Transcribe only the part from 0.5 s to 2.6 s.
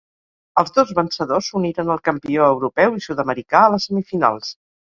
Els dos vencedors s'uniren al campió